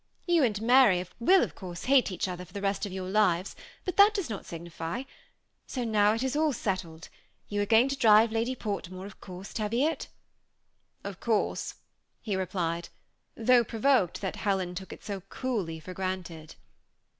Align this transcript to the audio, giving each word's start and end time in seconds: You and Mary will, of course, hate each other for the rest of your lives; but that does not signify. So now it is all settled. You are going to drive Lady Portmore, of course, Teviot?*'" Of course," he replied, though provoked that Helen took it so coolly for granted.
You 0.25 0.41
and 0.43 0.59
Mary 0.63 1.05
will, 1.19 1.43
of 1.43 1.53
course, 1.53 1.83
hate 1.83 2.11
each 2.11 2.27
other 2.27 2.43
for 2.43 2.53
the 2.53 2.61
rest 2.63 2.87
of 2.87 2.91
your 2.91 3.07
lives; 3.07 3.55
but 3.85 3.97
that 3.97 4.15
does 4.15 4.31
not 4.31 4.47
signify. 4.47 5.03
So 5.67 5.83
now 5.83 6.13
it 6.15 6.23
is 6.23 6.35
all 6.35 6.53
settled. 6.53 7.07
You 7.49 7.61
are 7.61 7.67
going 7.67 7.87
to 7.89 7.95
drive 7.95 8.31
Lady 8.31 8.55
Portmore, 8.55 9.05
of 9.05 9.21
course, 9.21 9.53
Teviot?*'" 9.53 10.07
Of 11.03 11.19
course," 11.19 11.75
he 12.19 12.35
replied, 12.35 12.89
though 13.37 13.63
provoked 13.63 14.21
that 14.21 14.37
Helen 14.37 14.73
took 14.73 14.91
it 14.91 15.03
so 15.03 15.21
coolly 15.21 15.79
for 15.79 15.93
granted. 15.93 16.55